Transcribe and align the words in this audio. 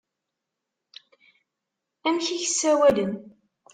Amek 2.07 2.27
i 2.35 2.37
k-ssawalen? 2.41 3.13